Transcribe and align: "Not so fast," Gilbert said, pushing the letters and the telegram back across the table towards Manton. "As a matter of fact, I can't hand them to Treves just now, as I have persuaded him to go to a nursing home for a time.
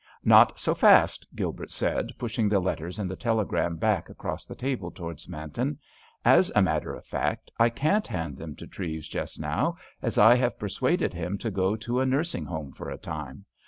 "Not 0.23 0.59
so 0.59 0.73
fast," 0.73 1.27
Gilbert 1.35 1.69
said, 1.69 2.11
pushing 2.17 2.49
the 2.49 2.59
letters 2.59 2.97
and 2.97 3.07
the 3.07 3.15
telegram 3.15 3.75
back 3.77 4.09
across 4.09 4.47
the 4.47 4.55
table 4.55 4.89
towards 4.89 5.29
Manton. 5.29 5.77
"As 6.25 6.51
a 6.55 6.61
matter 6.63 6.95
of 6.95 7.05
fact, 7.05 7.51
I 7.59 7.69
can't 7.69 8.07
hand 8.07 8.35
them 8.39 8.55
to 8.55 8.65
Treves 8.65 9.07
just 9.07 9.39
now, 9.39 9.77
as 10.01 10.17
I 10.17 10.33
have 10.33 10.57
persuaded 10.57 11.13
him 11.13 11.37
to 11.37 11.51
go 11.51 11.75
to 11.75 11.99
a 11.99 12.05
nursing 12.07 12.45
home 12.45 12.71
for 12.73 12.89
a 12.89 12.97
time. 12.97 13.45